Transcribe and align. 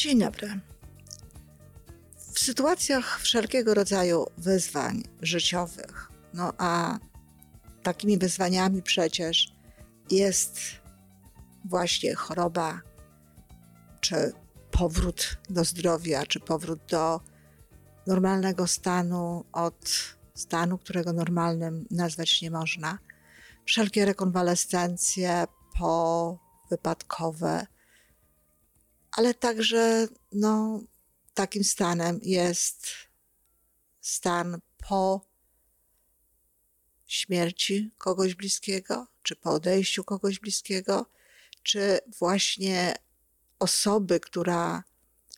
Dzień 0.00 0.18
dobry. 0.18 0.60
W 2.32 2.38
sytuacjach 2.38 3.20
wszelkiego 3.20 3.74
rodzaju 3.74 4.26
wyzwań 4.38 5.02
życiowych, 5.22 6.12
no 6.34 6.52
a 6.58 6.98
takimi 7.82 8.18
wyzwaniami 8.18 8.82
przecież 8.82 9.52
jest 10.10 10.60
właśnie 11.64 12.14
choroba, 12.14 12.80
czy 14.00 14.32
powrót 14.70 15.38
do 15.50 15.64
zdrowia, 15.64 16.26
czy 16.26 16.40
powrót 16.40 16.80
do 16.88 17.20
normalnego 18.06 18.66
stanu 18.66 19.44
od 19.52 20.16
stanu, 20.34 20.78
którego 20.78 21.12
normalnym 21.12 21.86
nazwać 21.90 22.42
nie 22.42 22.50
można. 22.50 22.98
Wszelkie 23.64 24.04
rekonwalescencje 24.04 25.44
powypadkowe, 25.78 27.66
ale 29.12 29.34
także 29.34 30.08
no, 30.32 30.82
takim 31.34 31.64
stanem 31.64 32.20
jest 32.22 32.86
stan 34.00 34.60
po 34.88 35.26
śmierci 37.06 37.90
kogoś 37.98 38.34
bliskiego, 38.34 39.06
czy 39.22 39.36
po 39.36 39.50
odejściu 39.50 40.04
kogoś 40.04 40.38
bliskiego, 40.38 41.06
czy 41.62 41.98
właśnie 42.18 42.94
osoby, 43.58 44.20
która 44.20 44.84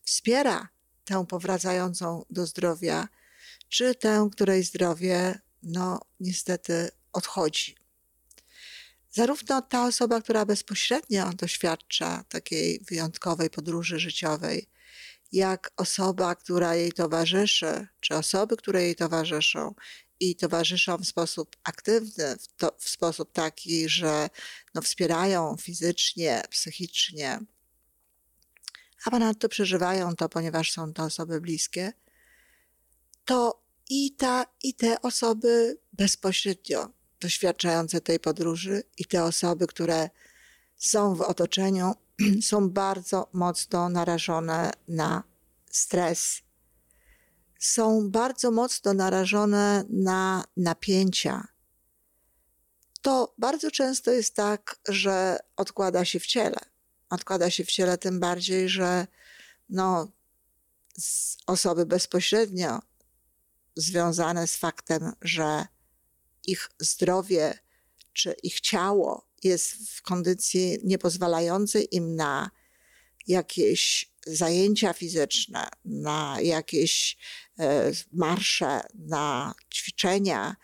wspiera 0.03 0.69
tę 1.05 1.27
powracającą 1.27 2.25
do 2.31 2.47
zdrowia, 2.47 3.09
czy 3.69 3.95
tę, 3.95 4.29
której 4.33 4.64
zdrowie, 4.64 5.41
no 5.62 6.01
niestety 6.20 6.91
odchodzi. 7.12 7.81
Zarówno 9.14 9.62
ta 9.62 9.84
osoba, 9.86 10.20
która 10.20 10.44
bezpośrednio 10.44 11.30
doświadcza 11.32 12.24
takiej 12.28 12.80
wyjątkowej 12.80 13.50
podróży 13.50 13.98
życiowej, 13.98 14.68
jak 15.32 15.72
osoba, 15.77 16.34
która 16.34 16.74
jej 16.74 16.92
towarzyszy, 16.92 17.86
czy 18.00 18.14
osoby, 18.14 18.56
które 18.56 18.83
jej 18.83 18.94
towarzyszą 18.94 19.74
i 20.20 20.36
towarzyszą 20.36 20.98
w 20.98 21.06
sposób 21.06 21.56
aktywny, 21.64 22.36
w, 22.36 22.46
to, 22.56 22.77
w 22.78 22.88
sposób 22.88 23.33
taki, 23.33 23.88
że 23.88 24.30
no, 24.74 24.83
wspierają 24.83 25.56
fizycznie, 25.60 26.42
psychicznie, 26.50 27.40
a 29.05 29.10
ponadto 29.10 29.48
przeżywają 29.48 30.16
to, 30.16 30.28
ponieważ 30.28 30.72
są 30.72 30.92
to 30.92 31.02
osoby 31.02 31.40
bliskie, 31.40 31.92
to 33.24 33.62
i 33.90 34.14
ta, 34.16 34.46
i 34.62 34.74
te 34.74 35.02
osoby 35.02 35.78
bezpośrednio 35.92 37.02
doświadczające 37.23 38.01
tej 38.01 38.20
podróży, 38.20 38.83
i 38.98 39.05
te 39.05 39.25
osoby, 39.25 39.67
które 39.67 40.11
są 40.77 41.15
w 41.15 41.20
otoczeniu, 41.20 41.95
są 42.51 42.70
bardzo 42.70 43.29
mocno 43.33 43.89
narażone 43.89 44.70
na 44.89 45.23
stres. 45.70 46.42
Są 47.59 48.11
bardzo 48.11 48.51
mocno 48.51 48.95
narażone 48.95 49.84
na 49.89 50.45
napięcia. 50.56 51.48
To 53.03 53.34
bardzo 53.39 53.70
często 53.70 54.11
jest 54.11 54.34
tak, 54.34 54.77
że 54.89 55.39
odkłada 55.57 56.05
się 56.05 56.20
w 56.20 56.27
ciele. 56.27 56.58
Odkłada 57.11 57.51
się 57.51 57.64
w 57.64 57.70
ciele 57.70 57.98
tym 57.98 58.20
bardziej, 58.20 58.69
że 58.69 59.07
no, 59.69 60.08
osoby 61.46 61.86
bezpośrednio 61.86 62.80
związane 63.77 64.46
z 64.46 64.57
faktem, 64.57 65.13
że 65.23 65.67
ich 66.47 66.70
zdrowie 66.79 67.58
czy 68.13 68.35
ich 68.42 68.61
ciało 68.61 69.27
jest 69.45 69.73
w 69.91 70.03
kondycji 70.03 70.79
niepozwalającej 70.85 71.89
im 71.91 72.17
na 72.17 72.51
jakieś 73.27 74.13
zajęcia 74.27 74.92
fizyczne, 74.92 75.69
na 75.85 76.36
jakieś 76.42 77.17
e, 77.58 77.92
marsze, 78.13 78.81
na 78.95 79.55
ćwiczenia, 79.75 80.57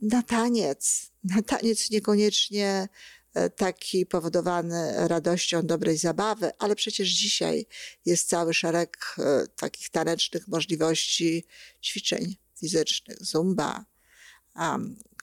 na 0.00 0.22
taniec. 0.22 1.12
Na 1.24 1.42
taniec 1.42 1.90
niekoniecznie 1.90 2.88
e, 3.34 3.50
taki 3.50 4.06
powodowany 4.06 5.08
radością 5.08 5.66
dobrej 5.66 5.98
zabawy, 5.98 6.50
ale 6.58 6.76
przecież 6.76 7.08
dzisiaj 7.08 7.66
jest 8.04 8.28
cały 8.28 8.54
szereg 8.54 9.14
e, 9.18 9.46
takich 9.56 9.90
tanecznych 9.90 10.48
możliwości 10.48 11.44
ćwiczeń 11.82 12.36
fizycznych, 12.58 13.18
zumba, 13.20 13.74
um, 13.74 13.97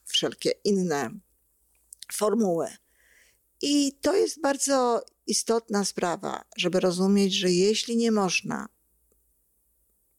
wszelkie 0.06 0.52
inne 0.64 1.10
formuły. 2.14 2.68
I 3.62 3.94
to 4.02 4.16
jest 4.16 4.42
bardzo 4.42 5.06
istotna 5.28 5.86
sprawa, 5.86 6.46
żeby 6.58 6.80
rozumieć, 6.80 7.34
że 7.34 7.52
jeśli 7.52 7.98
nie 7.98 8.12
można 8.12 8.68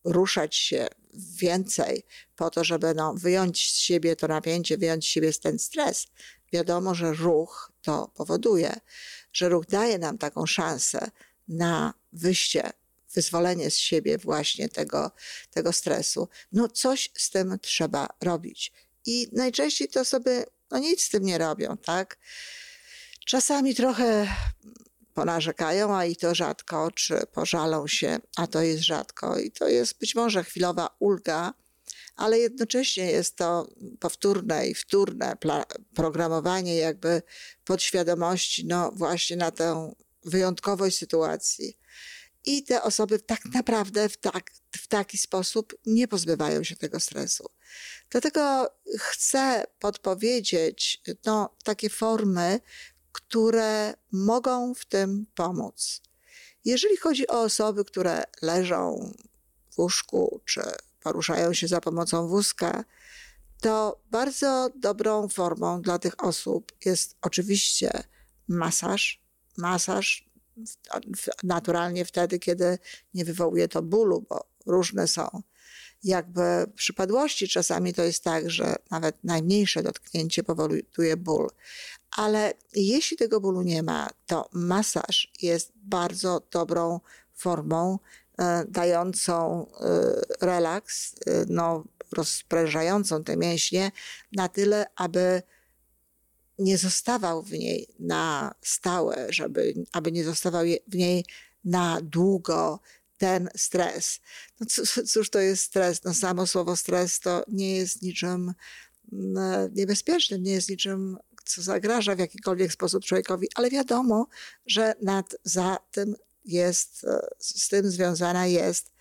ruszać 0.04 0.56
się 0.56 0.88
więcej 1.14 2.04
po 2.36 2.50
to, 2.50 2.64
żeby 2.64 2.94
no, 2.94 3.14
wyjąć 3.14 3.72
z 3.72 3.76
siebie 3.76 4.16
to 4.16 4.28
napięcie, 4.28 4.78
wyjąć 4.78 5.04
z 5.04 5.08
siebie 5.08 5.32
ten 5.32 5.58
stres, 5.58 6.06
wiadomo, 6.52 6.94
że 6.94 7.12
ruch 7.12 7.72
to 7.82 8.12
powoduje, 8.14 8.80
że 9.32 9.48
ruch 9.48 9.66
daje 9.66 9.98
nam 9.98 10.18
taką 10.18 10.46
szansę 10.46 11.10
na 11.48 11.94
wyjście, 12.12 12.70
wyzwolenie 13.14 13.70
z 13.70 13.76
siebie 13.76 14.18
właśnie 14.18 14.68
tego, 14.68 15.10
tego 15.50 15.72
stresu. 15.72 16.28
No 16.52 16.68
coś 16.68 17.10
z 17.16 17.30
tym 17.30 17.58
trzeba 17.62 18.08
robić. 18.20 18.72
I 19.06 19.28
najczęściej 19.32 19.88
to 19.88 20.00
osoby 20.00 20.44
no 20.70 20.78
nic 20.78 21.04
z 21.04 21.08
tym 21.08 21.24
nie 21.24 21.38
robią, 21.38 21.76
tak? 21.76 22.18
Czasami 23.26 23.74
trochę 23.74 24.28
ponarzekają, 25.14 25.96
a 25.96 26.04
i 26.04 26.16
to 26.16 26.34
rzadko, 26.34 26.90
czy 26.90 27.20
pożalą 27.32 27.86
się, 27.86 28.18
a 28.36 28.46
to 28.46 28.62
jest 28.62 28.82
rzadko. 28.82 29.38
I 29.38 29.50
to 29.50 29.68
jest 29.68 29.98
być 29.98 30.14
może 30.14 30.44
chwilowa 30.44 30.96
ulga, 30.98 31.54
ale 32.16 32.38
jednocześnie 32.38 33.10
jest 33.10 33.36
to 33.36 33.68
powtórne 34.00 34.68
i 34.68 34.74
wtórne 34.74 35.36
programowanie 35.94 36.76
jakby 36.76 37.22
podświadomości, 37.64 38.66
no 38.66 38.92
właśnie 38.92 39.36
na 39.36 39.50
tę 39.50 39.92
wyjątkowość 40.24 40.98
sytuacji. 40.98 41.78
I 42.46 42.62
te 42.62 42.82
osoby 42.82 43.18
tak 43.18 43.44
naprawdę 43.44 44.08
w, 44.08 44.16
tak, 44.16 44.50
w 44.76 44.86
taki 44.86 45.18
sposób 45.18 45.74
nie 45.86 46.08
pozbywają 46.08 46.64
się 46.64 46.76
tego 46.76 47.00
stresu. 47.00 47.46
Dlatego 48.10 48.70
chcę 48.98 49.64
podpowiedzieć 49.78 51.02
no, 51.24 51.56
takie 51.64 51.90
formy, 51.90 52.60
które 53.12 53.94
mogą 54.12 54.74
w 54.74 54.84
tym 54.84 55.26
pomóc. 55.34 56.00
Jeżeli 56.64 56.96
chodzi 56.96 57.28
o 57.28 57.42
osoby, 57.42 57.84
które 57.84 58.24
leżą 58.42 59.12
w 59.70 59.78
łóżku 59.78 60.40
czy 60.44 60.60
poruszają 61.02 61.54
się 61.54 61.68
za 61.68 61.80
pomocą 61.80 62.28
wózka, 62.28 62.84
to 63.60 64.00
bardzo 64.10 64.70
dobrą 64.76 65.28
formą 65.28 65.82
dla 65.82 65.98
tych 65.98 66.24
osób 66.24 66.72
jest 66.84 67.16
oczywiście 67.22 67.90
masaż. 68.48 69.22
Masaż 69.56 70.25
naturalnie 71.42 72.04
wtedy, 72.04 72.38
kiedy 72.38 72.78
nie 73.14 73.24
wywołuje 73.24 73.68
to 73.68 73.82
bólu, 73.82 74.26
bo 74.28 74.46
różne 74.66 75.08
są 75.08 75.42
jakby 76.04 76.42
przypadłości. 76.74 77.48
Czasami 77.48 77.94
to 77.94 78.02
jest 78.02 78.24
tak, 78.24 78.50
że 78.50 78.74
nawet 78.90 79.24
najmniejsze 79.24 79.82
dotknięcie 79.82 80.42
powoduje 80.42 81.16
ból. 81.16 81.48
Ale 82.16 82.52
jeśli 82.74 83.16
tego 83.16 83.40
bólu 83.40 83.62
nie 83.62 83.82
ma, 83.82 84.10
to 84.26 84.48
masaż 84.52 85.32
jest 85.42 85.72
bardzo 85.74 86.42
dobrą 86.50 87.00
formą 87.34 87.98
e, 88.38 88.64
dającą 88.68 89.66
e, 89.80 90.46
relaks, 90.46 91.14
e, 91.14 91.44
no, 91.48 91.84
rozprężającą 92.12 93.24
te 93.24 93.36
mięśnie 93.36 93.92
na 94.32 94.48
tyle, 94.48 94.86
aby 94.96 95.42
nie 96.58 96.78
zostawał 96.78 97.42
w 97.42 97.52
niej 97.52 97.88
na 97.98 98.54
stałe, 98.62 99.26
żeby, 99.28 99.74
aby 99.92 100.12
nie 100.12 100.24
zostawał 100.24 100.64
w 100.88 100.94
niej 100.94 101.24
na 101.64 102.00
długo 102.02 102.80
ten 103.18 103.48
stres. 103.56 104.20
No 104.60 104.66
cóż 105.06 105.30
to 105.30 105.40
jest 105.40 105.62
stres? 105.64 106.04
No 106.04 106.14
samo 106.14 106.46
słowo 106.46 106.76
stres 106.76 107.20
to 107.20 107.44
nie 107.48 107.76
jest 107.76 108.02
niczym 108.02 108.54
mm, 109.12 109.74
niebezpiecznym, 109.74 110.42
nie 110.42 110.52
jest 110.52 110.70
niczym, 110.70 111.18
co 111.44 111.62
zagraża 111.62 112.14
w 112.14 112.18
jakikolwiek 112.18 112.72
sposób 112.72 113.04
człowiekowi, 113.04 113.48
ale 113.54 113.70
wiadomo, 113.70 114.26
że 114.66 114.94
nad, 115.02 115.34
za 115.44 115.78
tym 115.90 116.16
jest, 116.44 117.04
e, 117.04 117.28
z 117.38 117.68
tym 117.68 117.90
związana 117.90 118.46
jest 118.46 118.92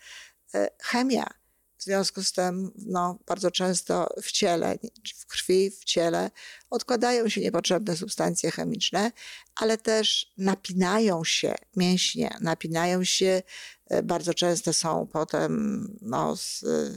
e, 0.54 0.68
chemia. 0.82 1.30
Związku 1.86 2.22
z 2.22 2.32
tym, 2.32 2.72
no, 2.86 3.18
bardzo 3.26 3.50
często 3.50 4.08
w 4.22 4.32
ciele, 4.32 4.78
w 5.16 5.26
krwi, 5.26 5.70
w 5.70 5.84
ciele 5.84 6.30
odkładają 6.70 7.28
się 7.28 7.40
niepotrzebne 7.40 7.96
substancje 7.96 8.50
chemiczne, 8.50 9.12
ale 9.56 9.78
też 9.78 10.32
napinają 10.38 11.24
się 11.24 11.54
mięśnie, 11.76 12.36
napinają 12.40 13.04
się, 13.04 13.42
e, 13.86 14.02
bardzo 14.02 14.34
często 14.34 14.72
są 14.72 15.06
potem, 15.12 15.82
no, 16.02 16.36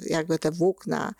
jakby 0.05 0.39
te 0.39 0.51
włókna 0.51 1.13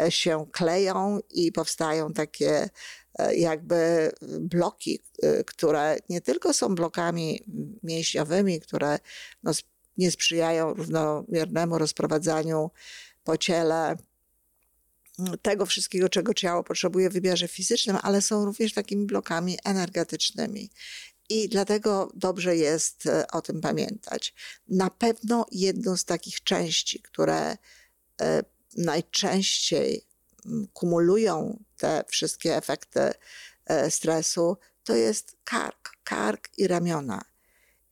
e, 0.00 0.10
się 0.10 0.46
kleją 0.52 1.20
i 1.30 1.52
powstają 1.52 2.12
takie 2.12 2.70
e, 3.18 3.36
jakby 3.36 4.10
bloki, 4.40 5.02
które 5.46 5.96
nie 6.08 6.20
tylko 6.20 6.52
są 6.52 6.74
blokami 6.74 7.44
mięśniowymi, 7.82 8.60
które 8.60 8.98
no, 9.42 9.52
nie 9.96 10.10
sprzyjają 10.10 10.74
równomiernemu 10.74 11.78
rozprowadzaniu 11.78 12.70
po 13.26 13.36
ciele 13.36 13.96
tego 15.42 15.66
wszystkiego, 15.66 16.08
czego 16.08 16.34
ciało 16.34 16.64
potrzebuje 16.64 17.10
w 17.10 17.12
wymiarze 17.12 17.48
fizycznym, 17.48 17.98
ale 18.02 18.22
są 18.22 18.44
również 18.44 18.74
takimi 18.74 19.06
blokami 19.06 19.58
energetycznymi. 19.64 20.70
I 21.28 21.48
dlatego 21.48 22.10
dobrze 22.14 22.56
jest 22.56 23.06
e, 23.06 23.26
o 23.32 23.42
tym 23.42 23.60
pamiętać. 23.60 24.34
Na 24.68 24.90
pewno 24.90 25.46
jedną 25.52 25.96
z 25.96 26.04
takich 26.04 26.42
części, 26.42 27.02
które 27.02 27.56
e, 28.20 28.42
najczęściej 28.76 30.06
kumulują 30.72 31.64
te 31.76 32.04
wszystkie 32.08 32.56
efekty 32.56 33.00
e, 33.66 33.90
stresu, 33.90 34.56
to 34.84 34.94
jest 34.94 35.36
kark, 35.44 35.90
kark 36.04 36.48
i 36.58 36.66
ramiona. 36.66 37.24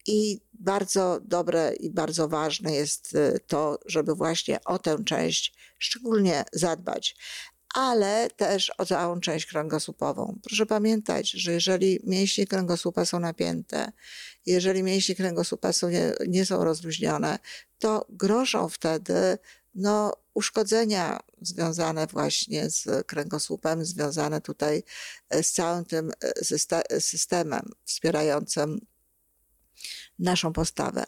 I 0.07 0.41
bardzo 0.53 1.21
dobre 1.25 1.75
i 1.75 1.91
bardzo 1.91 2.29
ważne 2.29 2.73
jest 2.73 3.17
to, 3.47 3.79
żeby 3.87 4.15
właśnie 4.15 4.65
o 4.65 4.79
tę 4.79 5.05
część 5.05 5.55
szczególnie 5.79 6.45
zadbać 6.53 7.17
ale 7.75 8.31
też 8.37 8.73
o 8.79 8.87
całą 8.87 9.21
część 9.21 9.47
kręgosłupową. 9.47 10.39
Proszę 10.43 10.67
pamiętać, 10.67 11.31
że 11.31 11.53
jeżeli 11.53 12.01
mięśnie 12.05 12.47
kręgosłupa 12.47 13.05
są 13.05 13.21
napięte, 13.21 13.93
jeżeli 14.47 14.83
mięśnie 14.83 15.15
kręgosłupa 15.15 15.73
są 15.73 15.89
nie, 15.89 16.13
nie 16.29 16.47
są 16.47 16.65
rozluźnione, 16.65 17.39
to 17.79 18.07
grożą 18.09 18.69
wtedy 18.69 19.39
no, 19.75 20.13
uszkodzenia 20.35 21.21
związane 21.43 22.07
właśnie 22.07 22.71
z 22.71 23.07
kręgosłupem, 23.07 23.85
związane 23.85 24.41
tutaj 24.41 24.83
e, 25.31 25.43
z 25.43 25.53
całym 25.53 25.85
tym 25.85 26.13
e, 26.91 27.01
systemem 27.01 27.63
wspierającym 27.85 28.81
naszą 30.19 30.53
postawę. 30.53 31.05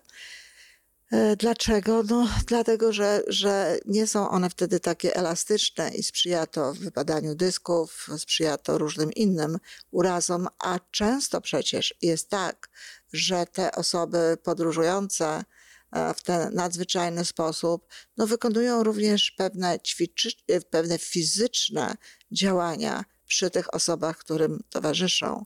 E, 1.13 1.37
dlaczego? 1.37 2.03
No, 2.03 2.29
dlatego, 2.47 2.93
że, 2.93 3.23
że 3.27 3.79
nie 3.87 4.07
są 4.07 4.31
one 4.31 4.51
wtedy 4.51 4.81
takie 4.81 5.17
elastyczne 5.17 5.91
i 5.91 6.03
sprzyja 6.03 6.47
to 6.47 6.75
wypadaniu 6.75 7.35
dysków, 7.35 8.09
sprzyja 8.19 8.59
to 8.59 8.79
różnym 8.79 9.13
innym 9.13 9.59
urazom, 9.91 10.49
a 10.59 10.79
często 10.91 11.41
przecież 11.41 11.95
jest 12.03 12.31
tak, 12.31 12.69
że 13.13 13.47
te 13.47 13.73
osoby 13.73 14.39
podróżujące 14.43 15.45
e, 15.93 16.15
w 16.15 16.23
ten 16.23 16.55
nadzwyczajny 16.55 17.25
sposób 17.25 17.87
no, 18.17 18.27
wykonują 18.27 18.83
również 18.83 19.31
pewne, 19.31 19.81
ćwiczy, 19.81 20.31
e, 20.49 20.61
pewne 20.61 20.99
fizyczne 20.99 21.97
działania 22.33 23.05
przy 23.27 23.51
tych 23.51 23.75
osobach, 23.75 24.19
którym 24.19 24.63
towarzyszą. 24.71 25.45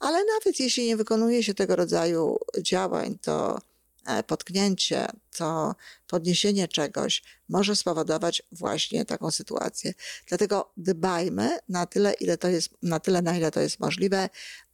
Ale 0.00 0.18
nawet 0.24 0.60
jeśli 0.60 0.86
nie 0.86 0.96
wykonuje 0.96 1.42
się 1.42 1.54
tego 1.54 1.76
rodzaju 1.76 2.38
działań, 2.62 3.18
to 3.22 3.58
E, 4.06 4.22
potknięcie, 4.22 5.06
to 5.36 5.74
podniesienie 6.06 6.68
czegoś 6.68 7.22
może 7.48 7.76
spowodować 7.76 8.42
właśnie 8.52 9.04
taką 9.04 9.30
sytuację. 9.30 9.94
Dlatego 10.26 10.72
dbajmy 10.76 11.58
na 11.68 11.86
tyle, 11.86 12.12
ile 12.12 12.38
to 12.38 12.48
jest, 12.48 12.68
na 12.82 13.00
tyle, 13.00 13.22
na 13.22 13.36
ile 13.36 13.50
to 13.50 13.60
jest 13.60 13.80
możliwe, 13.80 14.28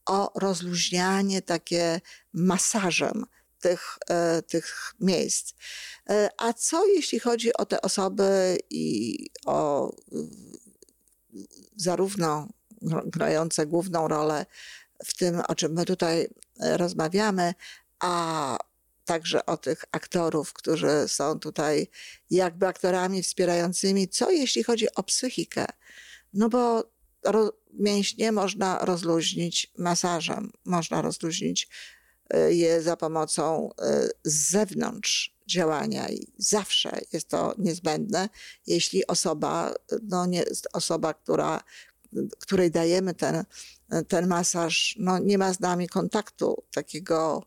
o 0.07 0.33
rozluźnianie 0.35 1.43
takie 1.43 2.01
masażem 2.33 3.27
tych, 3.61 3.99
e, 4.11 4.43
tych 4.43 4.95
miejsc. 5.01 5.55
E, 6.11 6.29
a 6.39 6.53
co 6.53 6.87
jeśli 6.87 7.19
chodzi 7.19 7.53
o 7.53 7.67
te 7.67 7.83
osoby 7.83 8.59
i 8.71 9.17
o 9.47 9.91
zarówno 11.77 12.49
grające 13.07 13.67
główną 13.67 14.09
rolę 14.09 14.47
w 15.05 15.17
tym, 15.17 15.43
o 15.49 15.55
czym 15.55 15.73
my 15.73 15.85
tutaj 15.85 16.29
rozmawiamy, 16.61 17.55
a 18.01 18.59
także 19.05 19.47
o 19.47 19.57
tych 19.57 19.85
aktorów, 19.93 20.53
którzy 20.53 21.09
są 21.09 21.39
tutaj 21.39 21.89
jakby 22.31 22.67
aktorami 22.67 23.23
wspierającymi. 23.23 24.09
Co 24.09 24.31
jeśli 24.31 24.63
chodzi 24.63 24.95
o 24.95 25.03
psychikę? 25.03 25.67
No 26.33 26.49
bo 26.49 26.91
mięśnie 27.73 28.33
można 28.33 28.79
rozluźnić 28.79 29.73
masażem, 29.79 30.53
można 30.65 31.03
rozluźnić 31.03 31.69
je 32.49 32.83
za 32.83 32.97
pomocą 32.97 33.71
y, 33.71 34.11
z 34.25 34.51
zewnątrz 34.51 35.39
działania 35.47 36.09
i 36.09 36.27
zawsze 36.39 37.01
jest 37.13 37.29
to 37.29 37.55
niezbędne, 37.59 38.29
jeśli 38.67 39.07
osoba, 39.07 39.75
no 40.03 40.27
nie, 40.27 40.45
osoba, 40.73 41.15
która, 41.15 41.63
której 42.39 42.71
dajemy 42.71 43.15
ten, 43.15 43.45
ten 44.09 44.27
masaż, 44.27 44.97
no 44.99 45.19
nie 45.19 45.39
ma 45.39 45.53
z 45.53 45.61
nami 45.61 45.89
kontaktu 45.89 46.63
takiego 46.73 47.43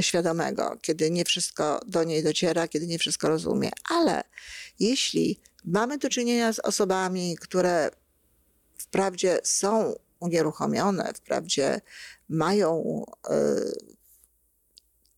świadomego, 0.00 0.76
kiedy 0.82 1.10
nie 1.10 1.24
wszystko 1.24 1.80
do 1.86 2.04
niej 2.04 2.22
dociera, 2.22 2.68
kiedy 2.68 2.86
nie 2.86 2.98
wszystko 2.98 3.28
rozumie. 3.28 3.70
Ale 3.90 4.22
jeśli 4.80 5.40
mamy 5.64 5.98
do 5.98 6.08
czynienia 6.08 6.52
z 6.52 6.58
osobami, 6.58 7.36
które 7.40 7.90
wprawdzie 8.78 9.38
są 9.44 9.94
unieruchomione, 10.20 11.12
wprawdzie 11.14 11.80
mają 12.28 13.04
y, 13.30 13.32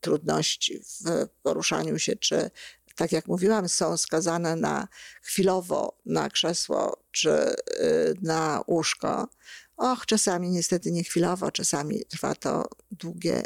trudności 0.01 0.81
w 0.81 1.29
poruszaniu 1.43 1.99
się, 1.99 2.17
czy 2.17 2.51
tak 2.97 3.13
jak 3.13 3.27
mówiłam, 3.29 3.69
są 3.69 3.97
skazane 3.97 4.57
na 4.57 4.89
chwilowo 5.23 5.99
na 6.07 6.31
krzesło 6.31 7.03
czy 7.11 7.31
y, 7.31 8.15
na 8.23 8.65
łóżko. 8.67 9.29
Och, 9.77 10.07
czasami 10.07 10.51
niestety 10.51 10.93
nie 10.93 11.05
chwilowo, 11.05 11.51
czasami 11.51 12.05
trwa 12.05 12.35
to 12.35 12.69
długie 12.91 13.43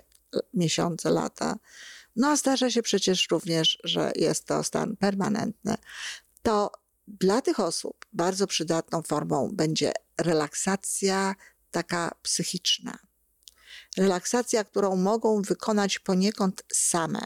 miesiące, 0.54 1.10
lata. 1.10 1.58
No 2.16 2.28
a 2.28 2.36
zdarza 2.36 2.70
się 2.70 2.82
przecież 2.82 3.28
również, 3.30 3.78
że 3.84 4.12
jest 4.16 4.44
to 4.44 4.64
stan 4.64 4.96
permanentny. 4.96 5.74
To 6.42 6.70
dla 7.08 7.42
tych 7.42 7.60
osób 7.60 8.06
bardzo 8.12 8.46
przydatną 8.46 9.02
formą 9.02 9.50
będzie 9.52 9.92
relaksacja 10.20 11.34
taka 11.74 12.14
psychiczna. 12.22 12.98
Relaksacja, 13.96 14.64
którą 14.64 14.96
mogą 14.96 15.42
wykonać 15.42 15.98
poniekąd 15.98 16.62
same. 16.72 17.24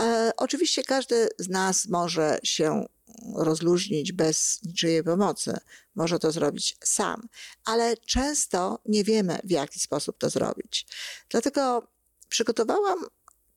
E, 0.00 0.32
oczywiście 0.36 0.82
każdy 0.84 1.28
z 1.38 1.48
nas 1.48 1.88
może 1.88 2.38
się 2.42 2.86
rozluźnić 3.34 4.12
bez 4.12 4.62
niczyjej 4.62 5.04
pomocy. 5.04 5.56
Może 5.94 6.18
to 6.18 6.32
zrobić 6.32 6.76
sam, 6.84 7.28
ale 7.64 7.96
często 7.96 8.78
nie 8.86 9.04
wiemy, 9.04 9.38
w 9.44 9.50
jaki 9.50 9.80
sposób 9.80 10.18
to 10.18 10.30
zrobić. 10.30 10.86
Dlatego 11.28 11.88
przygotowałam 12.28 12.98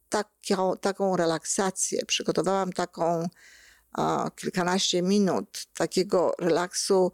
taką, 0.10 0.78
taką 0.78 1.18
relaksację, 1.18 2.06
przygotowałam 2.06 2.74
taką 2.74 3.30
o, 3.98 4.32
kilkanaście 4.32 5.02
minut 5.02 5.66
takiego 5.74 6.36
relaksu 6.40 7.12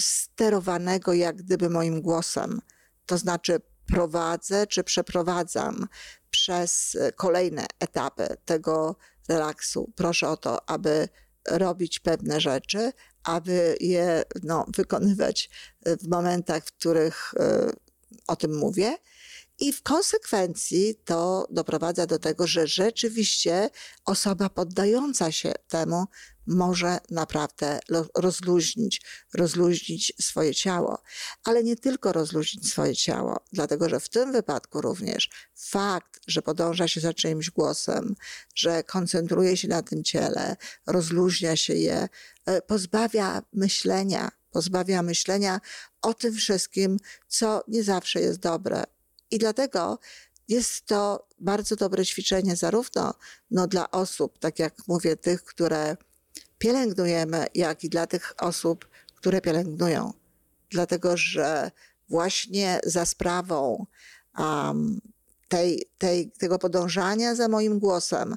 sterowanego 0.00 1.12
jak 1.12 1.36
gdyby 1.36 1.70
moim 1.70 2.02
głosem. 2.02 2.60
To 3.06 3.18
znaczy 3.18 3.60
prowadzę 3.86 4.66
czy 4.66 4.84
przeprowadzam 4.84 5.88
przez 6.30 6.96
kolejne 7.16 7.66
etapy 7.80 8.36
tego 8.44 8.96
relaksu. 9.28 9.92
Proszę 9.96 10.28
o 10.28 10.36
to, 10.36 10.70
aby 10.70 11.08
robić 11.50 11.98
pewne 11.98 12.40
rzeczy, 12.40 12.92
aby 13.24 13.76
je 13.80 14.22
no, 14.42 14.66
wykonywać 14.76 15.50
w 15.86 16.08
momentach, 16.08 16.64
w 16.64 16.72
których 16.72 17.34
e, 17.40 17.70
o 18.26 18.36
tym 18.36 18.58
mówię. 18.58 18.96
I 19.58 19.72
w 19.72 19.82
konsekwencji 19.82 20.94
to 21.04 21.46
doprowadza 21.50 22.06
do 22.06 22.18
tego, 22.18 22.46
że 22.46 22.66
rzeczywiście 22.66 23.70
osoba 24.04 24.48
poddająca 24.48 25.32
się 25.32 25.52
temu 25.68 26.06
może 26.46 26.98
naprawdę 27.10 27.80
rozluźnić, 28.16 29.02
rozluźnić 29.34 30.12
swoje 30.20 30.54
ciało. 30.54 31.02
Ale 31.44 31.64
nie 31.64 31.76
tylko 31.76 32.12
rozluźnić 32.12 32.70
swoje 32.70 32.96
ciało, 32.96 33.40
dlatego 33.52 33.88
że 33.88 34.00
w 34.00 34.08
tym 34.08 34.32
wypadku 34.32 34.80
również 34.80 35.30
fakt, 35.54 36.20
że 36.26 36.42
podąża 36.42 36.88
się 36.88 37.00
za 37.00 37.14
czyimś 37.14 37.50
głosem, 37.50 38.14
że 38.54 38.82
koncentruje 38.82 39.56
się 39.56 39.68
na 39.68 39.82
tym 39.82 40.04
ciele, 40.04 40.56
rozluźnia 40.86 41.56
się 41.56 41.74
je, 41.74 42.08
e, 42.46 42.62
pozbawia 42.62 43.42
myślenia, 43.52 44.30
pozbawia 44.50 45.02
myślenia 45.02 45.60
o 46.02 46.14
tym 46.14 46.34
wszystkim, 46.34 46.96
co 47.28 47.64
nie 47.68 47.82
zawsze 47.82 48.20
jest 48.20 48.38
dobre. 48.38 48.84
I 49.30 49.38
dlatego 49.38 49.98
jest 50.48 50.86
to 50.86 51.26
bardzo 51.38 51.76
dobre 51.76 52.06
ćwiczenie 52.06 52.56
zarówno 52.56 53.14
no, 53.50 53.66
dla 53.66 53.90
osób, 53.90 54.38
tak 54.38 54.58
jak 54.58 54.74
mówię, 54.88 55.16
tych, 55.16 55.44
które 55.44 55.96
pielęgnujemy, 56.58 57.46
jak 57.54 57.84
i 57.84 57.88
dla 57.88 58.06
tych 58.06 58.34
osób, 58.38 58.88
które 59.14 59.40
pielęgnują. 59.40 60.12
Dlatego, 60.70 61.16
że 61.16 61.70
właśnie 62.08 62.80
za 62.84 63.06
sprawą 63.06 63.86
um, 64.38 65.00
tej, 65.48 65.86
tej, 65.98 66.30
tego 66.30 66.58
podążania 66.58 67.34
za 67.34 67.48
moim 67.48 67.78
głosem 67.78 68.34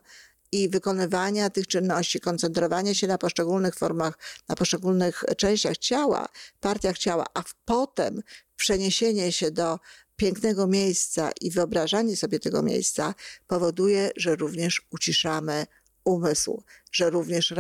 i 0.52 0.70
wykonywania 0.70 1.50
tych 1.50 1.68
czynności, 1.68 2.20
koncentrowania 2.20 2.94
się 2.94 3.08
na 3.08 3.18
poszczególnych 3.18 3.76
formach, 3.76 4.20
na 4.50 4.56
poszczególnych 4.56 5.24
częściach 5.38 5.78
ciała, 5.78 6.28
partiach 6.60 6.98
ciała, 6.98 7.26
a 7.34 7.44
potem 7.66 8.22
przeniesienie 8.56 9.32
się 9.32 9.52
do 9.52 9.80
pięknego 10.22 10.68
miejsca 10.68 11.32
i 11.42 11.52
wyobrażanie 11.52 12.18
sobie 12.18 12.40
tego 12.40 12.62
miejsca 12.62 13.14
powoduje, 13.48 14.10
że 14.16 14.36
również 14.36 14.82
uciszamy 14.92 15.66
umysł, 16.04 16.64
że 16.92 17.10
również 17.10 17.54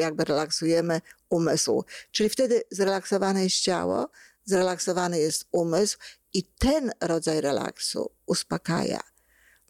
jakby 0.00 0.24
relaksujemy 0.24 1.00
umysł. 1.28 1.84
Czyli 2.10 2.28
wtedy 2.28 2.62
zrelaksowane 2.70 3.44
jest 3.44 3.56
ciało, 3.56 4.08
zrelaksowany 4.44 5.18
jest 5.18 5.44
umysł 5.52 5.98
i 6.32 6.42
ten 6.44 6.92
rodzaj 7.00 7.40
relaksu 7.40 8.10
uspokaja. 8.26 9.00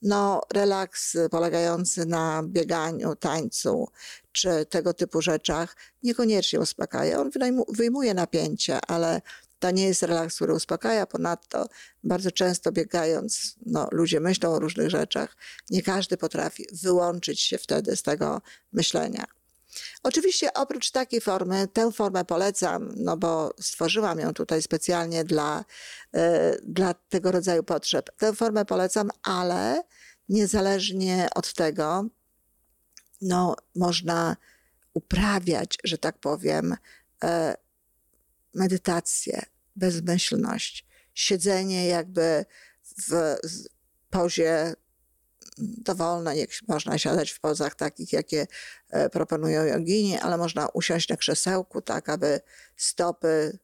No, 0.02 0.40
relaks 0.52 1.16
polegający 1.30 2.06
na 2.06 2.42
bieganiu, 2.46 3.16
tańcu 3.16 3.88
czy 4.32 4.66
tego 4.66 4.94
typu 4.94 5.22
rzeczach 5.22 5.76
niekoniecznie 6.02 6.60
uspokaja. 6.60 7.20
On 7.20 7.30
wyjmuje 7.68 8.14
napięcie, 8.14 8.78
ale 8.86 9.20
to 9.58 9.70
nie 9.70 9.86
jest 9.86 10.02
relaks, 10.02 10.36
który 10.36 10.54
uspokaja. 10.54 11.06
Ponadto 11.06 11.68
bardzo 12.04 12.30
często 12.30 12.72
biegając, 12.72 13.56
no, 13.66 13.88
ludzie 13.92 14.20
myślą 14.20 14.52
o 14.52 14.58
różnych 14.58 14.90
rzeczach. 14.90 15.36
Nie 15.70 15.82
każdy 15.82 16.16
potrafi 16.16 16.66
wyłączyć 16.82 17.40
się 17.40 17.58
wtedy 17.58 17.96
z 17.96 18.02
tego 18.02 18.42
myślenia. 18.72 19.24
Oczywiście 20.02 20.52
oprócz 20.54 20.90
takiej 20.90 21.20
formy, 21.20 21.68
tę 21.68 21.92
formę 21.92 22.24
polecam, 22.24 22.92
no 22.96 23.16
bo 23.16 23.54
stworzyłam 23.60 24.18
ją 24.18 24.34
tutaj 24.34 24.62
specjalnie 24.62 25.24
dla, 25.24 25.64
e, 26.12 26.56
dla 26.62 26.94
tego 26.94 27.32
rodzaju 27.32 27.62
potrzeb. 27.62 28.10
Tę 28.18 28.32
formę 28.34 28.64
polecam, 28.64 29.10
ale 29.22 29.82
niezależnie 30.28 31.28
od 31.34 31.54
tego, 31.54 32.04
no, 33.20 33.56
można 33.76 34.36
uprawiać, 34.94 35.78
że 35.84 35.98
tak 35.98 36.18
powiem, 36.18 36.76
e, 37.24 37.56
medytację, 38.54 39.42
bezmyślność, 39.76 40.86
siedzenie 41.14 41.86
jakby 41.86 42.44
w 43.08 43.36
pozie 44.10 44.74
dowolne, 45.58 46.36
nie 46.36 46.46
można 46.68 46.98
siadać 46.98 47.30
w 47.30 47.40
pozach 47.40 47.74
takich, 47.74 48.12
jakie 48.12 48.46
e, 48.90 49.10
proponują 49.10 49.64
jogini, 49.64 50.18
ale 50.18 50.38
można 50.38 50.68
usiąść 50.68 51.08
na 51.08 51.16
krzesełku, 51.16 51.82
tak 51.82 52.08
aby 52.08 52.40
stopy, 52.76 53.58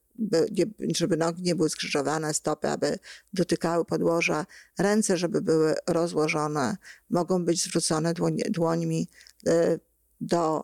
żeby 0.95 1.17
nogi 1.17 1.43
nie 1.43 1.55
były 1.55 1.69
skrzyżowane, 1.69 2.33
stopy, 2.33 2.69
aby 2.69 2.99
dotykały 3.33 3.85
podłoża, 3.85 4.45
ręce, 4.79 5.17
żeby 5.17 5.41
były 5.41 5.75
rozłożone, 5.87 6.77
mogą 7.09 7.45
być 7.45 7.63
zwrócone 7.63 8.13
dłoń, 8.13 8.37
dłońmi 8.49 9.07
e, 9.47 9.79
do, 10.21 10.63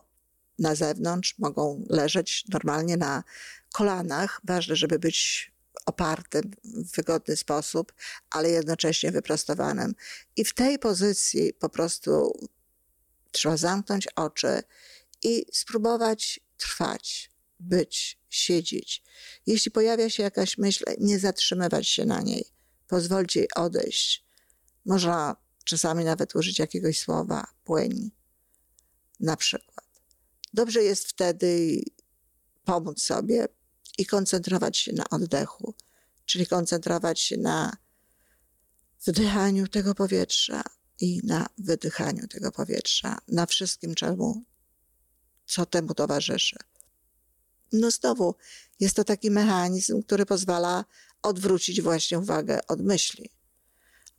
na 0.58 0.74
zewnątrz, 0.74 1.38
mogą 1.38 1.84
leżeć 1.90 2.44
normalnie 2.48 2.96
na 2.96 3.22
kolanach. 3.72 4.40
Ważne, 4.44 4.76
żeby 4.76 4.98
być 4.98 5.52
opartym 5.86 6.50
w 6.64 6.96
wygodny 6.96 7.36
sposób, 7.36 7.92
ale 8.30 8.50
jednocześnie 8.50 9.10
wyprostowanym. 9.10 9.94
I 10.36 10.44
w 10.44 10.54
tej 10.54 10.78
pozycji 10.78 11.52
po 11.54 11.68
prostu 11.68 12.32
trzeba 13.32 13.56
zamknąć 13.56 14.08
oczy 14.16 14.62
i 15.22 15.46
spróbować 15.52 16.40
trwać, 16.56 17.30
być, 17.60 18.18
siedzieć. 18.30 19.02
Jeśli 19.46 19.70
pojawia 19.70 20.10
się 20.10 20.22
jakaś 20.22 20.58
myśl, 20.58 20.84
nie 20.98 21.18
zatrzymywać 21.18 21.88
się 21.88 22.04
na 22.04 22.20
niej, 22.20 22.44
pozwolić 22.88 23.36
jej 23.36 23.48
odejść. 23.56 24.24
Można 24.84 25.36
czasami 25.64 26.04
nawet 26.04 26.36
użyć 26.36 26.58
jakiegoś 26.58 26.98
słowa, 26.98 27.46
płyń, 27.64 28.10
na 29.20 29.36
przykład. 29.36 29.86
Dobrze 30.52 30.82
jest 30.82 31.06
wtedy 31.06 31.80
pomóc 32.64 33.02
sobie, 33.02 33.48
i 34.02 34.06
koncentrować 34.06 34.78
się 34.78 34.92
na 34.92 35.04
oddechu, 35.10 35.74
czyli 36.24 36.46
koncentrować 36.46 37.20
się 37.20 37.36
na 37.36 37.76
wdychaniu 39.06 39.68
tego 39.68 39.94
powietrza 39.94 40.62
i 41.00 41.20
na 41.24 41.46
wydychaniu 41.58 42.28
tego 42.28 42.52
powietrza, 42.52 43.18
na 43.28 43.46
wszystkim, 43.46 43.94
czemu, 43.94 44.44
co 45.46 45.66
temu 45.66 45.94
towarzyszy. 45.94 46.56
No 47.72 47.90
znowu, 47.90 48.34
jest 48.80 48.96
to 48.96 49.04
taki 49.04 49.30
mechanizm, 49.30 50.02
który 50.02 50.26
pozwala 50.26 50.84
odwrócić 51.22 51.82
właśnie 51.82 52.18
uwagę 52.18 52.60
od 52.68 52.80
myśli. 52.80 53.30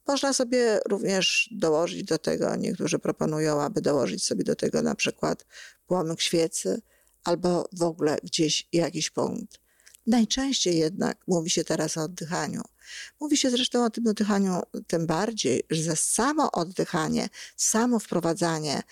Można 0.07 0.33
sobie 0.33 0.79
również 0.89 1.49
dołożyć 1.51 2.03
do 2.03 2.17
tego, 2.17 2.55
niektórzy 2.55 2.99
proponują, 2.99 3.61
aby 3.61 3.81
dołożyć 3.81 4.25
sobie 4.25 4.43
do 4.43 4.55
tego 4.55 4.81
na 4.81 4.95
przykład 4.95 5.45
płomyk 5.87 6.21
świecy 6.21 6.81
albo 7.23 7.69
w 7.73 7.83
ogóle 7.83 8.17
gdzieś 8.23 8.67
jakiś 8.73 9.09
punkt. 9.09 9.62
Najczęściej 10.07 10.77
jednak 10.77 11.17
mówi 11.27 11.49
się 11.49 11.63
teraz 11.63 11.97
o 11.97 12.01
oddychaniu. 12.01 12.61
Mówi 13.19 13.37
się 13.37 13.49
zresztą 13.49 13.85
o 13.85 13.89
tym 13.89 14.07
oddychaniu 14.07 14.61
tym 14.87 15.07
bardziej, 15.07 15.63
że 15.69 15.95
samo 15.95 16.51
oddychanie, 16.51 17.29
samo 17.57 17.99
wprowadzanie 17.99 18.83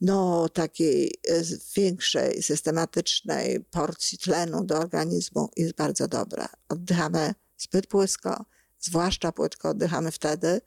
no, 0.00 0.48
takiej 0.48 1.14
e, 1.28 1.42
większej, 1.76 2.42
systematycznej 2.42 3.64
porcji 3.70 4.18
tlenu 4.18 4.64
do 4.64 4.78
organizmu 4.78 5.50
jest 5.56 5.74
bardzo 5.74 6.08
dobre. 6.08 6.46
Oddychamy 6.68 7.34
zbyt 7.58 7.86
płytko, 7.86 8.44
zwłaszcza 8.80 9.32
płytko 9.32 9.68
oddychamy 9.68 10.12
wtedy, 10.12 10.60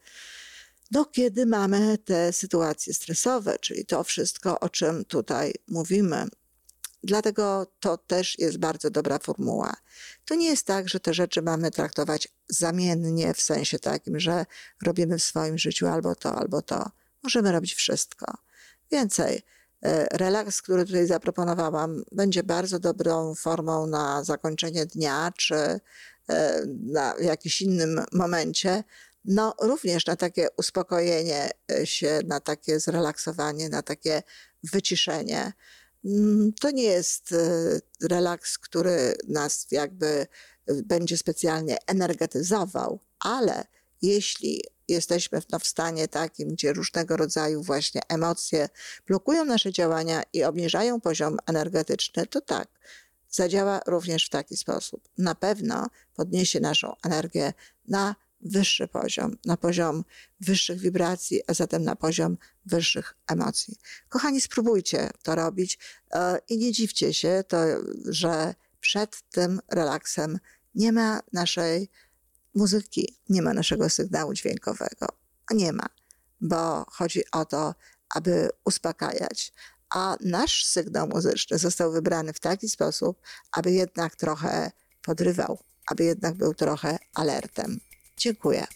no, 0.92 1.06
kiedy 1.06 1.46
mamy 1.46 1.98
te 1.98 2.34
sytuacje 2.34 2.94
stresowe, 2.94 3.60
czyli 3.60 3.86
to 3.86 4.04
wszystko, 4.04 4.60
o 4.60 4.70
czym 4.70 5.06
tutaj 5.06 5.54
mówimy. 5.68 6.26
Dlatego 7.04 7.68
to 7.80 7.98
też 7.98 8.40
jest 8.40 8.58
bardzo 8.58 8.90
dobra 8.90 9.20
formuła. 9.20 9.74
To 10.26 10.36
nie 10.36 10.50
jest 10.50 10.66
tak, 10.66 10.90
że 10.90 11.00
te 11.00 11.14
rzeczy 11.14 11.42
mamy 11.42 11.72
traktować 11.72 12.28
zamiennie, 12.50 13.34
w 13.34 13.42
sensie 13.42 13.80
takim, 13.80 14.20
że 14.20 14.46
robimy 14.86 15.18
w 15.18 15.24
swoim 15.24 15.58
życiu 15.58 15.88
albo 15.88 16.16
to, 16.16 16.36
albo 16.36 16.62
to. 16.62 16.90
Możemy 17.24 17.52
robić 17.52 17.74
wszystko. 17.74 18.38
Więcej, 18.92 19.42
e, 19.82 20.18
relaks, 20.18 20.62
który 20.62 20.86
tutaj 20.86 21.08
zaproponowałam, 21.08 22.04
będzie 22.12 22.44
bardzo 22.44 22.80
dobrą 22.80 23.36
formą 23.36 23.88
na 23.88 24.24
zakończenie 24.24 24.86
dnia, 24.86 25.32
czy 25.38 25.56
e, 25.56 25.80
na 26.68 27.14
jakimś 27.22 27.62
innym 27.62 28.02
momencie. 28.12 28.84
No, 29.26 29.56
również 29.62 30.06
na 30.06 30.16
takie 30.16 30.48
uspokojenie 30.58 31.50
się, 31.84 32.20
na 32.28 32.40
takie 32.40 32.80
zrelaksowanie, 32.80 33.70
na 33.70 33.82
takie 33.82 34.24
wyciszenie. 34.64 35.54
Mm, 36.06 36.54
to 36.54 36.72
nie 36.72 36.84
jest 36.84 37.32
e, 37.32 37.38
relaks, 38.08 38.58
który 38.58 39.14
nas 39.28 39.68
jakby 39.72 40.06
e, 40.06 40.28
będzie 40.84 41.18
specjalnie 41.18 41.78
energetyzował, 41.88 43.00
ale 43.20 43.66
jeśli 44.02 44.62
jesteśmy 44.88 45.42
w 45.60 45.68
stanie 45.68 46.08
takim, 46.08 46.50
gdzie 46.50 46.74
różnego 46.74 47.18
rodzaju 47.18 47.64
właśnie 47.64 48.02
emocje 48.10 48.70
blokują 49.08 49.46
nasze 49.46 49.72
działania 49.72 50.24
i 50.34 50.44
obniżają 50.44 51.02
poziom 51.02 51.38
energetyczny, 51.48 52.28
to 52.28 52.42
tak, 52.42 52.68
zadziała 53.30 53.82
również 53.88 54.26
w 54.26 54.30
taki 54.30 54.58
sposób. 54.58 55.10
Na 55.18 55.36
pewno 55.36 55.88
podniesie 56.16 56.60
naszą 56.60 56.94
energię 57.04 57.54
na 57.88 58.16
wyższy 58.42 58.88
poziom, 58.88 59.38
na 59.46 59.58
poziom 59.58 60.04
wyższych 60.40 60.80
wibracji, 60.80 61.42
a 61.48 61.54
zatem 61.54 61.84
na 61.84 61.96
poziom 61.96 62.38
wyższych 62.66 63.14
emocji. 63.28 63.78
Kochani, 64.10 64.42
spróbujcie 64.42 65.10
to 65.24 65.36
robić 65.36 65.80
e, 66.12 66.40
i 66.50 66.58
nie 66.58 66.72
dziwcie 66.72 67.14
się, 67.14 67.44
to, 67.48 67.58
że 68.06 68.56
przed 68.80 69.22
tym 69.30 69.60
relaksem 69.72 70.40
nie 70.76 70.92
ma 70.92 71.20
naszej 71.34 71.90
muzyki, 72.56 73.16
nie 73.30 73.42
ma 73.42 73.54
naszego 73.54 73.90
sygnału 73.90 74.34
dźwiękowego. 74.34 75.08
A 75.52 75.54
nie 75.54 75.74
ma, 75.74 75.86
bo 76.42 76.86
chodzi 76.92 77.24
o 77.32 77.46
to, 77.46 77.76
aby 78.10 78.50
uspokajać. 78.66 79.54
A 79.90 80.18
nasz 80.22 80.66
sygnał 80.66 81.08
muzyczny 81.08 81.58
został 81.58 81.92
wybrany 81.92 82.34
w 82.34 82.40
taki 82.40 82.70
sposób, 82.70 83.22
aby 83.52 83.72
jednak 83.72 84.16
trochę 84.16 84.72
podrywał, 85.02 85.60
aby 85.88 86.04
jednak 86.04 86.36
był 86.36 86.54
trochę 86.54 87.00
alertem. 87.14 87.80
Dziękuję. 88.18 88.68